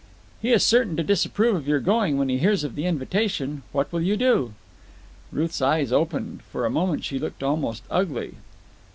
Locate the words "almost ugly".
7.43-8.37